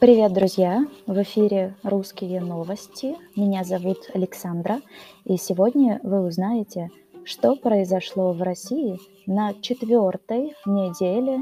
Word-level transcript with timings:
Привет, 0.00 0.32
друзья! 0.32 0.86
В 1.06 1.20
эфире 1.20 1.74
«Русские 1.82 2.40
новости». 2.40 3.18
Меня 3.36 3.64
зовут 3.64 4.08
Александра, 4.14 4.80
и 5.26 5.36
сегодня 5.36 6.00
вы 6.02 6.26
узнаете, 6.26 6.88
что 7.24 7.54
произошло 7.54 8.32
в 8.32 8.40
России 8.40 8.98
на 9.26 9.52
четвертой 9.60 10.54
неделе 10.64 11.40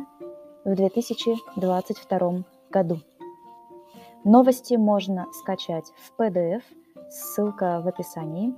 в 0.65 0.75
2022 0.75 2.43
году. 2.68 2.98
Новости 4.25 4.75
можно 4.75 5.27
скачать 5.34 5.93
в 5.96 6.20
PDF, 6.20 6.62
ссылка 7.11 7.80
в 7.80 7.86
описании. 7.86 8.56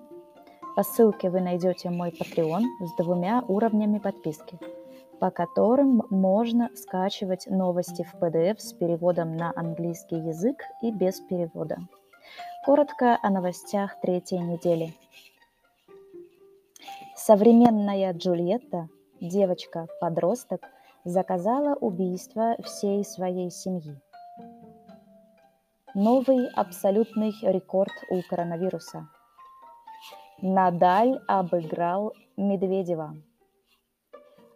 По 0.77 0.83
ссылке 0.83 1.29
вы 1.29 1.43
найдете 1.43 1.91
мой 1.91 2.09
Patreon 2.09 2.63
с 2.87 2.97
двумя 2.97 3.45
уровнями 3.47 3.99
подписки– 3.99 4.59
по 5.21 5.31
которым 5.31 6.03
можно 6.09 6.71
скачивать 6.75 7.47
новости 7.47 8.03
в 8.03 8.15
PDF 8.15 8.59
с 8.59 8.73
переводом 8.73 9.37
на 9.37 9.53
английский 9.55 10.17
язык 10.17 10.65
и 10.81 10.91
без 10.91 11.21
перевода. 11.21 11.77
Коротко 12.65 13.19
о 13.23 13.31
новостях 13.31 14.01
третьей 14.01 14.39
недели. 14.39 14.95
Современная 17.17 18.15
Джульетта, 18.15 18.89
девочка-подросток, 19.21 20.63
заказала 21.05 21.75
убийство 21.75 22.57
всей 22.65 23.05
своей 23.05 23.51
семьи. 23.51 24.01
Новый 25.95 26.49
абсолютный 26.55 27.35
рекорд 27.43 27.93
у 28.11 28.23
коронавируса. 28.23 29.07
Надаль 30.41 31.21
обыграл 31.27 32.15
Медведева– 32.39 33.17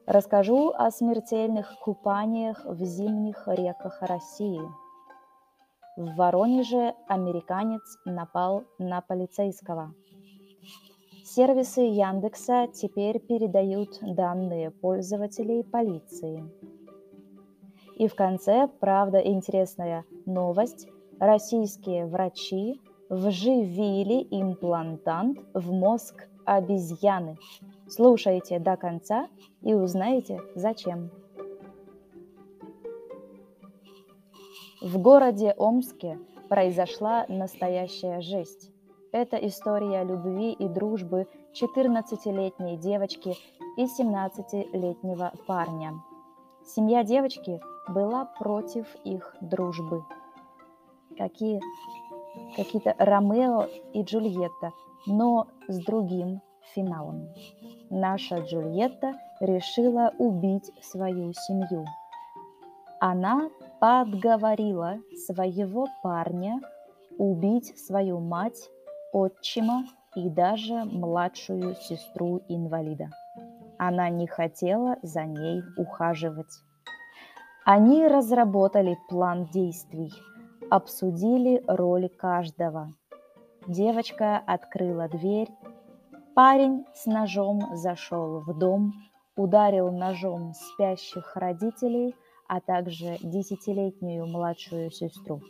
Расскажу 0.07 0.71
о 0.77 0.91
смертельных 0.91 1.79
купаниях 1.81 2.67
в 2.67 2.85
зимних 2.85 3.49
реках 3.49 4.03
России. 4.03 4.61
В 5.97 6.17
Воронеже 6.17 6.95
американец 7.09 7.81
напал 8.05 8.65
на 8.79 9.01
полицейского. 9.01 9.95
Сервисы 11.25 11.81
Яндекса 11.81 12.69
теперь 12.75 13.19
передают 13.19 13.99
данные 14.03 14.71
пользователей 14.71 15.65
полиции. 15.65 16.45
И 17.97 18.07
в 18.07 18.15
конце, 18.15 18.69
правда, 18.81 19.21
интересная 19.21 20.05
новость. 20.27 20.87
Российские 21.19 22.05
врачи 22.05 22.79
вживили 23.09 24.27
имплантант 24.31 25.39
в 25.55 25.73
мозг 25.73 26.29
обезьяны. 26.45 27.37
Слушайте 27.89 28.59
до 28.59 28.77
конца 28.77 29.29
и 29.63 29.75
узнаете 29.75 30.41
зачем. 30.55 31.11
В 34.81 34.99
городе 34.99 35.55
Омске 35.57 36.19
произошла 36.49 37.25
настоящая 37.29 38.21
жесть. 38.21 38.71
Это 39.13 39.37
история 39.37 40.03
любви 40.05 40.53
и 40.53 40.69
дружбы 40.69 41.27
14-летней 41.55 42.77
девочки 42.77 43.37
и 43.77 43.85
17-летнего 43.85 45.33
парня. 45.47 45.93
Семья 46.65 47.05
девочки 47.05 47.61
была 47.89 48.25
против 48.25 48.87
их 49.05 49.37
дружбы. 49.41 50.05
Какие 51.17 51.61
какие-то 52.57 52.95
Ромео 52.99 53.69
и 53.93 54.03
Джульетта, 54.03 54.73
но 55.07 55.49
с 55.69 55.79
другим 55.85 56.41
финалом. 56.75 57.29
Наша 57.91 58.39
Джульетта 58.41 59.13
решила 59.41 60.13
убить 60.19 60.71
свою 60.83 61.33
семью. 61.33 61.85
Она 63.01 63.51
подговорила 63.81 64.99
своего 65.27 65.87
парня 66.03 66.61
убить 67.19 67.79
свою 67.79 68.21
мать, 68.21 68.71
отчима 69.13 69.85
и 70.17 70.29
даже 70.29 70.85
младшую 70.85 71.75
сестру 71.77 72.41
инвалида. 72.49 73.11
Она 73.79 74.09
не 74.09 74.27
хотела 74.27 74.97
за 75.03 75.25
ней 75.25 75.63
ухаживать. 75.77 76.53
Они 77.65 78.07
разработали 78.07 78.97
план 79.09 79.47
действий, 79.47 80.13
обсудили 80.71 81.63
роли 81.67 82.09
каждого. 82.09 82.93
Девочка 83.67 84.39
открыла 84.39 85.09
дверь 85.09 85.49
Парень 86.35 86.85
с 86.93 87.07
ножом 87.07 87.61
зашел 87.77 88.41
в 88.41 88.59
дом, 88.59 88.93
ударил 89.37 89.93
ножом 89.93 90.53
спящих 90.53 91.37
родителей, 91.37 92.17
а 92.49 92.61
также 92.61 93.19
десятилетнюю 93.23 94.27
младшую 94.27 94.91
сестру. 94.91 95.43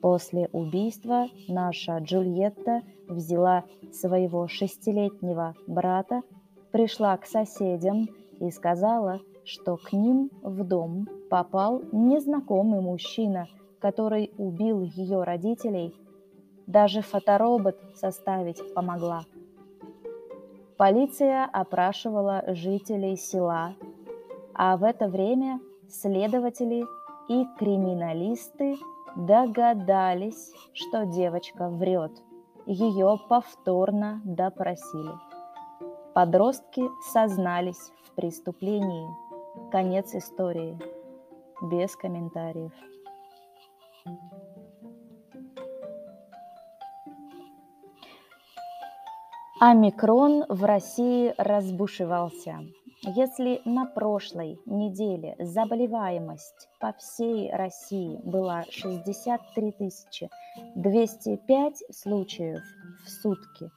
После 0.00 0.48
убийства 0.52 1.26
наша 1.48 1.98
Джульетта 1.98 2.80
взяла 3.08 3.64
своего 3.92 4.48
шестилетнего 4.48 5.54
брата, 5.66 6.22
пришла 6.72 7.14
к 7.18 7.26
соседям 7.26 8.08
и 8.38 8.50
сказала, 8.50 9.20
что 9.44 9.76
к 9.76 9.92
ним 9.92 10.30
в 10.42 10.64
дом 10.64 11.06
попал 11.28 11.82
незнакомый 11.92 12.80
мужчина, 12.80 13.48
который 13.80 14.32
убил 14.38 14.80
ее 14.80 15.24
родителей. 15.24 15.94
Даже 16.70 17.02
фоторобот 17.02 17.76
составить 17.94 18.74
помогла– 18.74 19.24
Полиция 20.80 21.44
опрашивала 21.44 22.42
жителей 22.46 23.14
села, 23.14 23.74
а 24.54 24.78
в 24.78 24.82
это 24.82 25.08
время 25.08 25.60
следователи 25.90 26.86
и 27.28 27.46
криминалисты 27.58 28.78
догадались, 29.14 30.50
что 30.72 31.04
девочка 31.04 31.68
врет. 31.68 32.12
Ее 32.64 33.18
повторно 33.28 34.22
допросили. 34.24 35.12
Подростки 36.14 36.88
сознались 37.12 37.92
в 38.06 38.14
преступлении. 38.14 39.06
Конец 39.70 40.14
истории. 40.14 40.78
Без 41.70 41.94
комментариев. 41.94 42.72
Омикрон 49.62 50.46
в 50.48 50.64
России 50.64 51.34
разбушевался. 51.36 52.60
Если 53.02 53.60
на 53.66 53.84
прошлой 53.84 54.58
неделе 54.64 55.36
заболеваемость 55.38 56.70
по 56.80 56.94
всей 56.94 57.52
России 57.52 58.18
была 58.24 58.64
63 58.70 59.74
205 60.76 61.74
случаев 61.90 62.62
в 63.04 63.10
сутки, 63.10 63.70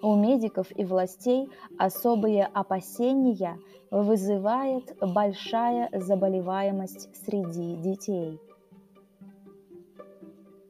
У 0.02 0.16
медиков 0.18 0.68
и 0.78 0.84
властей 0.84 1.48
особые 1.78 2.46
опасения 2.46 3.58
вызывает 3.90 4.98
большая 5.00 5.90
заболеваемость 5.94 7.16
среди 7.26 7.78
детей. 7.78 8.38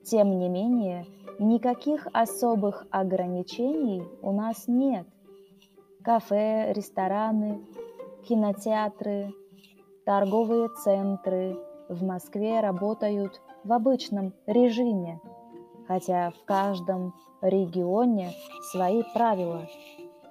Тем 0.03 0.37
не 0.37 0.49
менее, 0.49 1.07
никаких 1.39 2.07
особых 2.13 2.85
ограничений 2.91 4.03
у 4.21 4.31
нас 4.31 4.67
нет. 4.67 5.07
Кафе, 6.03 6.71
рестораны, 6.73 7.65
кинотеатры, 8.27 9.33
торговые 10.05 10.69
центры 10.83 11.57
в 11.89 12.03
Москве 12.03 12.59
работают 12.59 13.41
в 13.63 13.71
обычном 13.71 14.33
режиме, 14.47 15.19
хотя 15.87 16.31
в 16.31 16.45
каждом 16.45 17.13
регионе 17.41 18.31
свои 18.71 19.03
правила. 19.13 19.67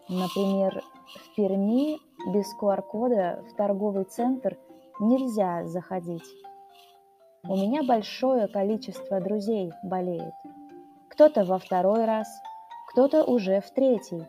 Например, 0.08 0.82
в 1.06 1.34
Перми 1.36 1.98
без 2.32 2.46
QR-кода 2.60 3.44
в 3.50 3.56
торговый 3.56 4.04
центр 4.04 4.58
нельзя 5.00 5.66
заходить. 5.66 6.24
У 7.46 7.56
меня 7.56 7.82
большое 7.82 8.48
количество 8.48 9.20
друзей 9.20 9.72
болеет. 9.82 10.34
Кто-то 11.10 11.44
во 11.44 11.58
второй 11.58 12.04
раз, 12.04 12.26
кто-то 12.90 13.24
уже 13.24 13.60
в 13.60 13.70
третий. 13.70 14.26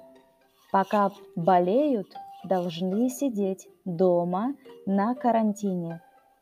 Пока 0.71 1.11
болеют, 1.35 2.07
должны 2.47 3.09
сидеть 3.09 3.67
дома 3.85 4.55
на 4.85 5.15
карантине. 5.15 6.01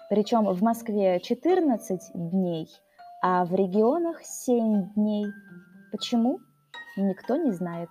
Причем 0.09 0.45
в 0.45 0.61
Москве 0.61 1.19
14 1.19 2.11
дней, 2.13 2.69
а 3.21 3.45
в 3.45 3.53
регионах 3.55 4.21
7 4.23 4.93
дней. 4.93 5.27
Почему? 5.91 6.39
Никто 6.97 7.35
не 7.37 7.51
знает. 7.51 7.89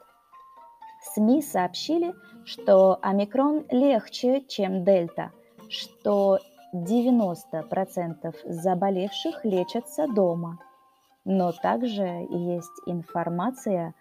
СМИ 1.14 1.42
сообщили, 1.42 2.14
что 2.44 2.98
омикрон 3.02 3.64
легче, 3.70 4.42
чем 4.42 4.84
дельта, 4.84 5.32
что 5.68 6.38
90% 6.72 8.36
заболевших 8.44 9.44
лечатся 9.44 10.06
дома. 10.06 10.58
Но 11.24 11.52
также 11.52 12.04
есть 12.30 12.80
информация, 12.86 13.94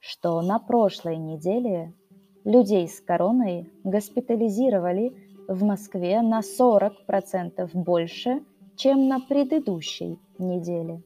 что 0.00 0.40
на 0.42 0.58
прошлой 0.58 1.16
неделе 1.16 1.94
людей 2.44 2.88
с 2.88 3.00
короной 3.00 3.70
госпитализировали 3.84 5.14
в 5.48 5.64
Москве 5.64 6.22
на 6.22 6.40
40% 6.40 7.70
больше, 7.74 8.42
чем 8.76 9.08
на 9.08 9.20
предыдущей 9.20 10.18
неделе. 10.38 11.02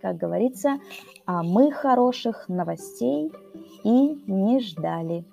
Как 0.00 0.16
говорится, 0.16 0.78
а 1.24 1.42
мы 1.42 1.70
хороших 1.70 2.48
новостей 2.48 3.32
и 3.84 4.22
не 4.26 4.60
ждали. 4.60 5.24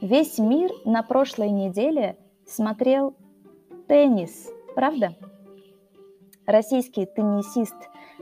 Весь 0.00 0.38
мир 0.38 0.70
на 0.84 1.02
прошлой 1.02 1.50
неделе 1.50 2.16
смотрел 2.46 3.14
теннис, 3.86 4.48
правда? 4.74 5.14
Российский 6.46 7.06
теннисист 7.06 7.76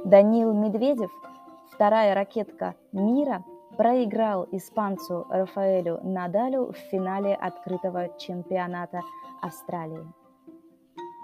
Данил 0.04 0.52
Медведев, 0.52 1.10
вторая 1.72 2.14
ракетка 2.14 2.74
мира, 2.92 3.44
проиграл 3.76 4.46
испанцу 4.52 5.26
Рафаэлю 5.28 6.00
Надалю 6.02 6.72
в 6.72 6.76
финале 6.90 7.34
открытого 7.34 8.08
чемпионата 8.18 9.00
Австралии. 9.42 10.06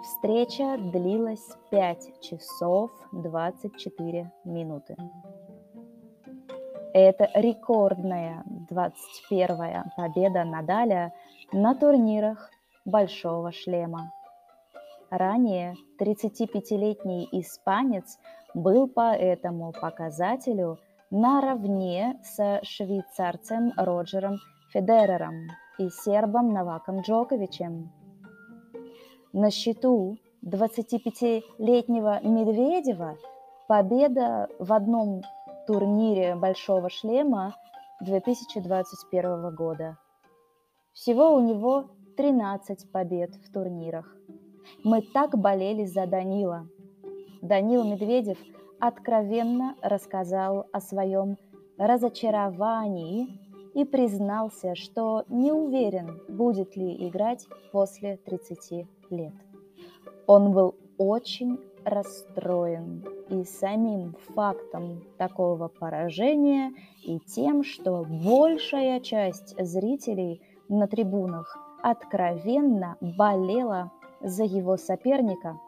Встреча 0.03 0.77
длилась 0.79 1.49
5 1.71 2.21
часов 2.21 2.91
24 3.13 4.33
минуты. 4.45 4.97
Это 6.93 7.31
рекордная 7.35 8.45
21-я 8.71 9.87
победа 9.97 10.45
Надаля 10.45 11.13
на 11.53 11.75
турнирах 11.75 12.51
Большого 12.85 13.51
шлема. 13.51 14.13
Ранее 15.11 15.75
35-летний 15.99 17.29
испанец 17.33 18.19
был 18.55 18.89
по 18.89 19.13
этому 19.13 19.73
показателю 19.73 20.79
наравне 21.11 22.21
со 22.23 22.61
швейцарцем 22.63 23.73
Роджером 23.77 24.39
Федерером 24.73 25.49
и 25.79 25.89
сербом 25.89 26.53
Новаком 26.53 27.01
Джоковичем. 27.01 27.93
На 29.33 29.51
счету 29.51 30.17
25-летнего 30.45 32.21
Медведева 32.23 33.17
победа 33.67 34.49
в 34.59 34.73
одном 34.73 35.23
турнире 35.67 36.37
Большого 36.37 36.91
шлема 36.91 37.57
2021 38.01 39.55
года. 39.55 39.99
Всего 40.93 41.35
у 41.35 41.41
него 41.41 41.91
13 42.17 42.93
побед 42.93 43.35
в 43.35 43.53
турнирах. 43.53 44.15
Мы 44.85 45.03
так 45.03 45.37
болели 45.39 45.85
за 45.85 46.07
Данила. 46.07 46.69
Данил 47.45 47.85
Медведев 47.85 48.39
откровенно 48.81 49.77
рассказал 49.83 50.65
о 50.73 50.81
своем 50.81 51.37
разочаровании 51.77 53.39
и 53.75 53.85
признался, 53.85 54.75
что 54.75 55.25
не 55.29 55.53
уверен, 55.53 56.23
будет 56.27 56.75
ли 56.75 57.07
играть 57.07 57.47
после 57.71 58.17
30 58.17 58.87
лет. 59.11 59.35
Он 60.27 60.53
был 60.53 60.75
очень 60.97 61.59
расстроен 61.85 63.05
и 63.29 63.45
самим 63.45 64.17
фактом 64.35 65.03
такого 65.19 65.69
поражения, 65.69 66.73
и 67.03 67.19
тем, 67.19 67.63
что 67.63 68.07
большая 68.09 69.01
часть 69.01 69.55
зрителей 69.63 70.41
на 70.71 70.87
трибунах 70.87 71.59
откровенно 71.83 72.97
болела 73.03 73.93
за 74.23 74.45
его 74.45 74.79
соперника. 74.79 75.59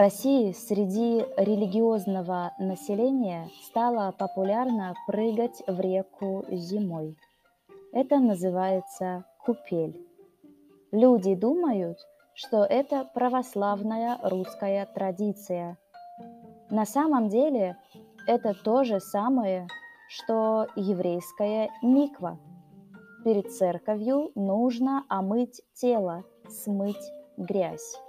России 0.00 0.52
среди 0.52 1.26
религиозного 1.36 2.54
населения 2.58 3.50
стало 3.64 4.14
популярно 4.18 4.94
прыгать 5.06 5.62
в 5.66 5.78
реку 5.78 6.46
зимой. 6.50 7.18
Это 7.92 8.18
называется 8.18 9.26
купель. 9.44 10.02
Люди 10.90 11.34
думают, 11.34 11.98
что 12.32 12.64
это 12.64 13.04
православная 13.12 14.18
русская 14.22 14.86
традиция. 14.86 15.76
На 16.70 16.86
самом 16.86 17.28
деле 17.28 17.76
это 18.26 18.54
то 18.54 18.84
же 18.84 19.00
самое, 19.00 19.68
что 20.08 20.66
еврейская 20.76 21.68
миква. 21.82 22.38
Перед 23.22 23.52
церковью 23.52 24.32
нужно 24.34 25.04
омыть 25.10 25.60
тело, 25.74 26.24
смыть 26.48 27.12
грязь. 27.36 28.00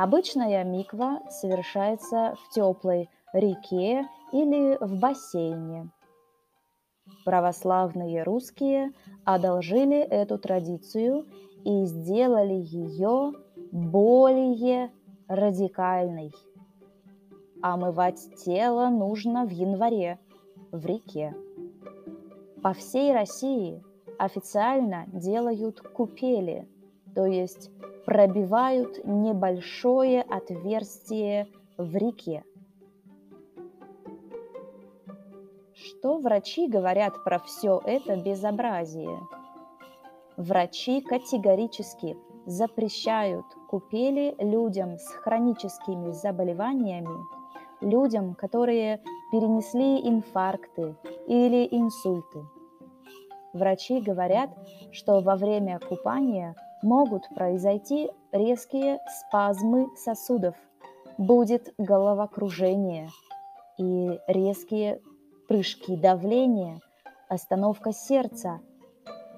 Обычная 0.00 0.62
миква 0.62 1.22
совершается 1.28 2.36
в 2.36 2.54
теплой 2.54 3.10
реке 3.32 4.06
или 4.30 4.78
в 4.80 5.00
бассейне. 5.00 5.90
Православные 7.24 8.22
русские 8.22 8.92
одолжили 9.24 9.98
эту 9.98 10.38
традицию 10.38 11.26
и 11.64 11.84
сделали 11.86 12.54
ее 12.54 13.32
более 13.72 14.92
радикальной. 15.26 16.30
Омывать 17.60 18.20
тело 18.44 18.90
нужно 18.90 19.46
в 19.46 19.50
январе 19.50 20.20
в 20.70 20.86
реке. 20.86 21.34
По 22.62 22.72
всей 22.72 23.12
России 23.12 23.82
официально 24.16 25.06
делают 25.08 25.80
купели, 25.80 26.68
то 27.16 27.26
есть 27.26 27.72
пробивают 28.08 29.04
небольшое 29.04 30.22
отверстие 30.22 31.46
в 31.76 31.94
реке. 31.94 32.42
Что 35.74 36.16
врачи 36.16 36.68
говорят 36.68 37.22
про 37.22 37.38
все 37.38 37.82
это 37.84 38.16
безобразие? 38.16 39.20
Врачи 40.38 41.02
категорически 41.02 42.16
запрещают 42.46 43.44
купели 43.68 44.34
людям 44.38 44.96
с 44.96 45.06
хроническими 45.08 46.10
заболеваниями, 46.12 47.26
людям, 47.82 48.34
которые 48.34 49.02
перенесли 49.30 50.08
инфаркты 50.08 50.96
или 51.26 51.68
инсульты. 51.70 52.46
Врачи 53.52 54.00
говорят, 54.00 54.48
что 54.92 55.20
во 55.20 55.36
время 55.36 55.78
купания 55.78 56.54
могут 56.82 57.28
произойти 57.34 58.10
резкие 58.32 59.00
спазмы 59.20 59.88
сосудов, 59.96 60.54
будет 61.16 61.74
головокружение 61.78 63.08
и 63.78 64.18
резкие 64.26 65.00
прыжки 65.48 65.96
давления, 65.96 66.80
остановка 67.28 67.92
сердца. 67.92 68.60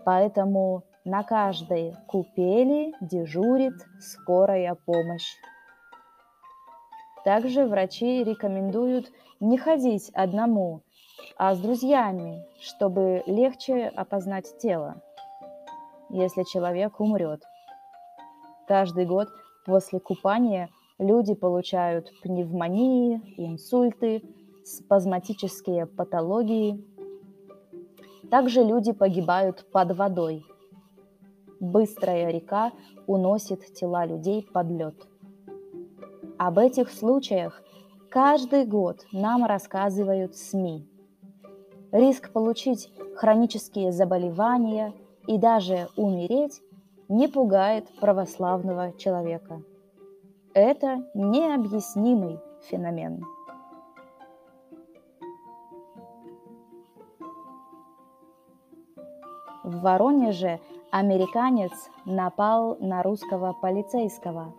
Поэтому 0.04 0.85
на 1.04 1.23
каждой 1.23 1.94
купели 2.06 2.92
дежурит 3.00 3.75
скорая 4.00 4.76
помощь. 4.87 5.37
Также 7.25 7.66
врачи 7.66 8.25
рекомендуют 8.25 9.11
не 9.40 9.59
ходить 9.59 10.11
одному, 10.14 10.82
а 11.37 11.54
с 11.54 11.59
друзьями, 11.59 12.44
чтобы 12.61 13.23
легче 13.26 13.88
опознать 13.88 14.59
тело, 14.59 15.02
если 16.11 16.43
человек 16.43 17.00
умрет. 17.00 17.43
Каждый 18.69 19.07
год 19.07 19.29
после 19.64 20.00
купания 20.00 20.69
люди 20.99 21.35
получают 21.35 22.12
пневмонии, 22.23 23.23
инсульты, 23.37 24.23
спазматические 24.64 25.87
патологии. 25.87 26.85
Также 28.31 28.62
люди 28.62 28.93
погибают 28.93 29.67
под 29.73 29.97
водой– 29.97 30.45
быстрая 31.61 32.31
река 32.31 32.73
уносит 33.07 33.73
тела 33.75 34.07
людей 34.07 34.43
под 34.52 34.71
лед. 34.71 34.95
Об 36.38 36.59
этих 36.59 36.90
случаях 36.90 37.62
каждый 38.11 38.64
год 38.64 39.05
нам 39.12 39.45
рассказывают 39.45 40.35
СМИ. 40.35 40.88
Риск 41.93 42.33
получить 42.33 42.90
хронические 43.14 43.93
заболевания 43.93 44.95
и 45.26 45.38
даже 45.38 45.88
умереть 45.96 46.60
не 47.08 47.28
пугает 47.28 47.88
православного 48.00 48.92
человека. 48.92 49.62
Это 50.54 51.04
необъяснимый 51.14 52.38
феномен. 52.68 53.24
В 59.62 59.82
Воронеже 59.82 60.60
американец 60.90 61.72
напал 62.04 62.76
на 62.80 63.02
русского 63.02 63.52
полицейского. 63.52 64.54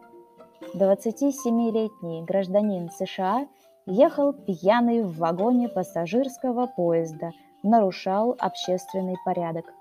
27-летний 0.76 2.24
гражданин 2.24 2.90
США 2.92 3.48
ехал 3.86 4.32
пьяный 4.32 5.04
в 5.04 5.18
вагоне 5.18 5.68
пассажирского 5.68 6.68
поезда, 6.68 7.32
нарушал 7.64 8.36
общественный 8.40 9.18
порядок– 9.26 9.66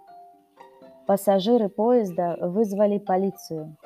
Пассажиры 1.10 1.68
поезда 1.68 2.36
вызвали 2.40 2.98
полицию. 2.98 3.76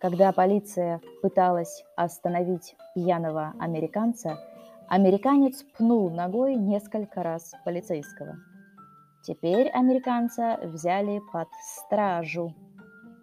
Когда 0.00 0.32
полиция 0.32 1.02
пыталась 1.20 1.84
остановить 1.96 2.74
пьяного 2.94 3.52
американца, 3.60 4.38
американец 4.88 5.64
пнул 5.76 6.08
ногой 6.08 6.54
несколько 6.54 7.22
раз 7.22 7.52
полицейского. 7.66 8.36
Теперь 9.22 9.68
американца 9.68 10.58
взяли 10.62 11.20
под 11.30 11.48
стражу. 11.60 12.54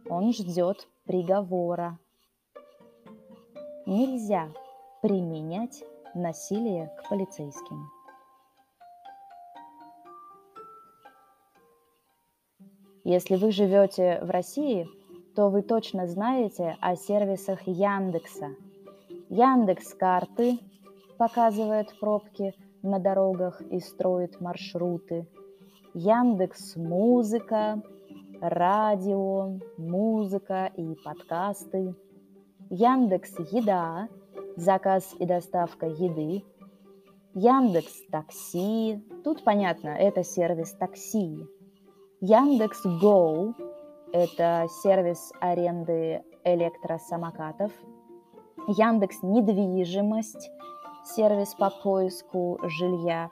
Он 0.07 0.31
ждет 0.31 0.87
приговора. 1.07 1.97
Нельзя 3.87 4.49
применять 5.01 5.83
насилие 6.13 6.93
к 6.99 7.09
полицейским. 7.09 7.89
Если 13.03 13.35
вы 13.35 13.51
живете 13.51 14.19
в 14.21 14.29
России, 14.29 14.87
то 15.35 15.49
вы 15.49 15.61
точно 15.61 16.07
знаете 16.07 16.77
о 16.79 16.95
сервисах 16.95 17.67
Яндекса. 17.67 18.55
Яндекс 19.29 19.93
карты 19.93 20.59
показывает 21.17 21.99
пробки 21.99 22.53
на 22.81 22.99
дорогах 22.99 23.61
и 23.61 23.79
строит 23.79 24.39
маршруты. 24.39 25.27
Яндекс 25.93 26.77
музыка, 26.77 27.81
радио, 28.39 29.59
музыка 29.77 30.71
и 30.77 30.95
подкасты. 31.03 31.95
Яндекс 32.69 33.37
еда, 33.51 34.07
заказ 34.55 35.13
и 35.19 35.25
доставка 35.25 35.87
еды. 35.87 36.45
Яндекс 37.33 38.05
такси, 38.09 39.03
тут 39.25 39.43
понятно, 39.43 39.89
это 39.89 40.23
сервис 40.23 40.71
такси. 40.71 41.45
Яндекс 42.25 42.85
Go– 42.85 43.53
это 44.13 44.65
сервис 44.81 45.33
аренды 45.41 46.23
электросамокатов. 46.45 47.73
Яндекс 48.69 49.21
Недвижимость– 49.23 50.49
сервис 51.03 51.53
по 51.55 51.69
поиску 51.69 52.61
жилья. 52.63 53.29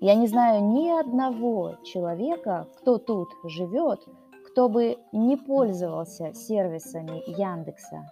Я 0.00 0.14
не 0.14 0.26
знаю 0.26 0.62
ни 0.62 0.90
одного 0.90 1.76
человека, 1.84 2.68
кто 2.76 2.98
тут 2.98 3.30
живет, 3.44 4.06
кто 4.46 4.68
бы 4.68 4.98
не 5.12 5.38
пользовался 5.38 6.34
сервисами 6.34 7.22
Яндекса. 7.26 8.04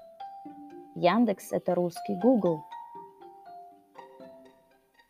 Яндекс– 0.94 1.48
это 1.52 1.74
русский 1.74 2.18
Google. 2.22 2.62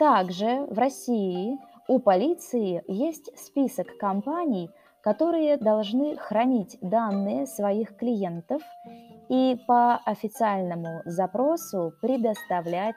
Также 0.01 0.67
в 0.69 0.77
России 0.77 1.61
у 1.87 1.99
полиции 1.99 2.83
есть 2.87 3.37
список 3.39 3.99
компаний, 3.99 4.71
которые 5.03 5.59
должны 5.59 6.17
хранить 6.17 6.79
данные 6.81 7.47
своих 7.47 7.97
клиентов 7.97 8.63
и 9.29 9.59
по 9.67 9.97
официальному 9.97 11.03
запросу 11.05 11.93
предоставлять 12.01 12.97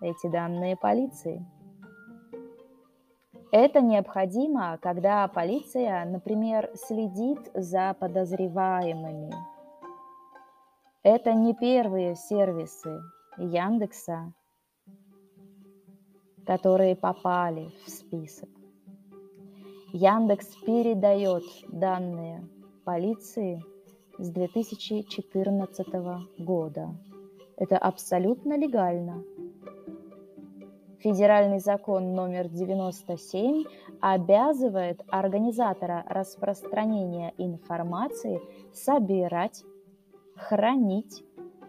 эти 0.00 0.30
данные 0.30 0.76
полиции. 0.76 1.44
Это 3.50 3.80
необходимо, 3.80 4.78
когда 4.82 5.26
полиция, 5.28 6.04
например, 6.04 6.70
следит 6.74 7.40
за 7.54 7.94
подозреваемыми. 7.98 9.32
Это 11.02 11.32
не 11.32 11.54
первые 11.54 12.16
сервисы 12.16 13.00
Яндекса, 13.38 14.32
которые 16.46 16.94
попали 16.94 17.70
в 17.84 17.90
список. 17.90 18.48
Яндекс 19.92 20.46
передает 20.64 21.42
данные 21.68 22.46
полиции 22.84 23.62
с 24.18 24.30
2014 24.30 25.86
года. 26.38 26.94
Это 27.56 27.76
абсолютно 27.78 28.56
легально. 28.56 29.24
Федеральный 31.00 31.60
закон 31.60 32.14
номер 32.14 32.48
97 32.48 33.64
обязывает 34.00 35.02
организатора 35.08 36.04
распространения 36.08 37.32
информации 37.38 38.40
собирать, 38.72 39.62
хранить 40.34 41.22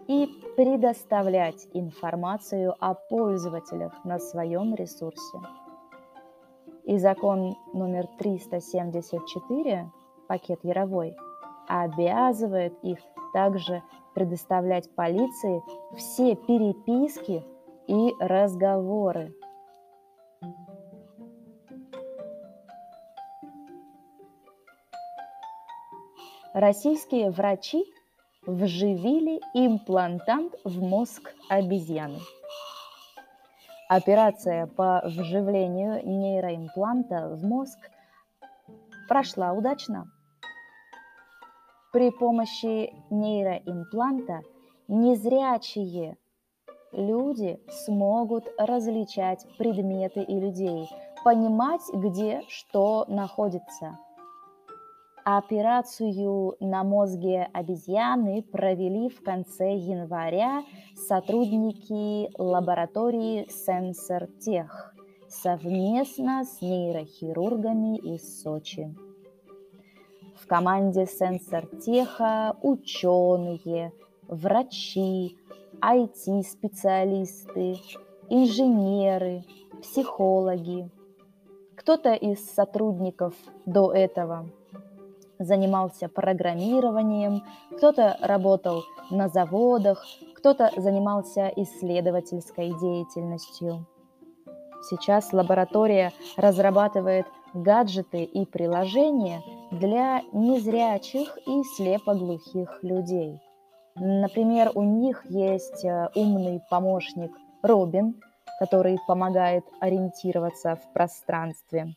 и 0.07 0.27
предоставлять 0.55 1.67
информацию 1.73 2.75
о 2.79 2.93
пользователях 2.93 3.93
на 4.05 4.19
своем 4.19 4.73
ресурсе. 4.75 5.39
И 6.85 6.97
закон 6.97 7.55
номер 7.73 8.07
374, 8.17 9.91
пакет 10.27 10.59
Яровой, 10.63 11.15
обязывает 11.67 12.73
их 12.81 12.99
также 13.33 13.83
предоставлять 14.15 14.89
полиции 14.95 15.61
все 15.95 16.35
переписки 16.35 17.43
и 17.87 18.13
разговоры. 18.19 19.33
Российские 26.53 27.29
врачи 27.29 27.85
вживили 28.47 29.41
имплантант 29.53 30.55
в 30.63 30.81
мозг 30.81 31.35
обезьяны. 31.49 32.19
Операция 33.89 34.67
по 34.67 35.01
вживлению 35.05 36.05
нейроимпланта 36.05 37.29
в 37.29 37.43
мозг 37.43 37.77
прошла 39.07 39.51
удачно. 39.51 40.09
При 41.91 42.09
помощи 42.09 42.93
нейроимпланта 43.09 44.41
незрячие 44.87 46.17
люди 46.93 47.59
смогут 47.69 48.45
различать 48.57 49.45
предметы 49.57 50.21
и 50.21 50.39
людей, 50.39 50.89
понимать, 51.23 51.81
где 51.93 52.43
что 52.47 53.05
находится– 53.07 53.99
Операцию 55.29 56.55
на 56.61 56.85
мозге 56.85 57.49
обезьяны 57.51 58.43
провели 58.43 59.09
в 59.09 59.21
конце 59.21 59.75
января 59.75 60.63
сотрудники 60.95 62.31
лаборатории 62.41 63.45
Сенсортех 63.49 64.95
совместно 65.27 66.45
с 66.45 66.61
нейрохирургами 66.61 67.97
из 67.97 68.41
Сочи. 68.41 68.95
В 70.37 70.47
команде 70.47 71.05
Сенсортеха 71.05 72.55
ученые, 72.61 73.91
врачи, 74.29 75.37
IT-специалисты, 75.81 77.75
инженеры, 78.29 79.43
психологи. 79.81 80.89
Кто-то 81.75 82.13
из 82.13 82.49
сотрудников 82.49 83.33
до 83.65 83.91
этого 83.91 84.49
занимался 85.39 86.09
программированием, 86.09 87.43
кто-то 87.75 88.17
работал 88.21 88.83
на 89.09 89.29
заводах, 89.29 90.05
кто-то 90.35 90.71
занимался 90.77 91.51
исследовательской 91.55 92.73
деятельностью. 92.79 93.85
Сейчас 94.89 95.33
лаборатория 95.33 96.13
разрабатывает 96.37 97.25
гаджеты 97.53 98.23
и 98.23 98.45
приложения 98.45 99.41
для 99.71 100.21
незрячих 100.31 101.37
и 101.45 101.63
слепоглухих 101.75 102.79
людей. 102.83 103.41
Например, 103.95 104.71
у 104.75 104.83
них 104.83 105.25
есть 105.29 105.83
э, 105.83 106.09
умный 106.13 106.61
помощник 106.69 107.31
Робин, 107.63 108.21
который 108.59 108.99
помогает 109.07 109.63
ориентироваться 109.79 110.75
в 110.75 110.93
пространстве. 110.93 111.95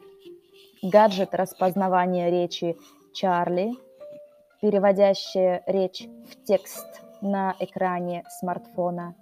Гаджет 0.83 1.35
распознавания 1.35 2.31
речи 2.31 2.77
Чарли, 3.13 3.73
переводящая 4.61 5.63
речь 5.67 6.07
в 6.29 6.45
текст 6.45 6.87
на 7.21 7.55
экране 7.59 8.25
смартфона, 8.41 9.15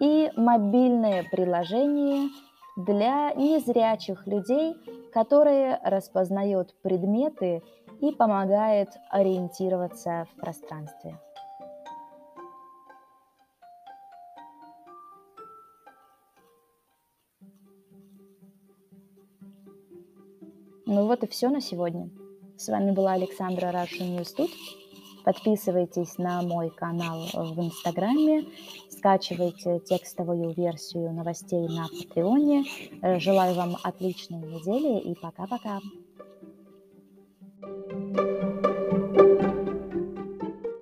и 0.00 0.30
мобильное 0.36 1.24
приложение 1.30 2.28
для 2.76 3.32
незрячих 3.34 4.26
людей, 4.26 4.74
которое 5.12 5.80
распознает 5.84 6.74
предметы 6.82 7.62
и 8.00 8.12
помогает 8.12 8.88
ориентироваться 9.10 10.26
в 10.32 10.40
пространстве. 10.40 11.18
Ну 20.94 21.06
вот 21.06 21.24
и 21.24 21.26
все 21.26 21.48
на 21.48 21.62
сегодня. 21.62 22.10
С 22.58 22.68
вами 22.68 22.90
была 22.90 23.14
Александра 23.14 23.68
Russian 23.68 24.14
News 24.14 24.34
Тут. 24.36 24.50
Подписывайтесь 25.24 26.18
на 26.18 26.42
мой 26.42 26.68
канал 26.68 27.24
в 27.32 27.58
Инстаграме, 27.64 28.44
скачивайте 28.90 29.80
текстовую 29.80 30.52
версию 30.52 31.14
новостей 31.14 31.66
на 31.66 31.88
Патреоне. 31.88 32.64
Желаю 33.20 33.54
вам 33.54 33.78
отличной 33.82 34.40
недели 34.40 35.00
и 35.00 35.14
пока-пока. 35.14 35.80